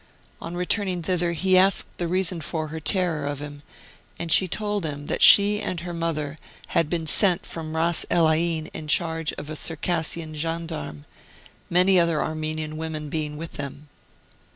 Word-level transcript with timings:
On 0.41 0.55
returning 0.55 1.03
thither 1.03 1.33
he 1.33 1.59
asked 1.59 1.99
the 1.99 2.07
reason 2.07 2.41
for 2.41 2.69
her 2.69 2.79
terror 2.79 3.27
of 3.27 3.37
him, 3.39 3.61
and 4.17 4.31
she 4.31 4.47
told 4.47 4.83
him 4.83 5.05
that 5.05 5.21
she 5.21 5.61
and 5.61 5.81
her 5.81 5.93
mother 5.93 6.39
had 6.69 6.89
been 6.89 7.05
sent 7.05 7.45
from 7.45 7.75
Ras 7.75 8.03
el 8.09 8.27
Ain 8.27 8.65
in 8.73 8.87
charge 8.87 9.31
of 9.33 9.47
a 9.47 9.55
Circassian 9.55 10.33
gen 10.33 10.65
darme, 10.65 11.05
many 11.69 11.99
other 11.99 12.19
Armenian 12.19 12.77
women 12.77 13.09
being 13.11 13.37
with 13.37 13.51
them. 13.57 13.89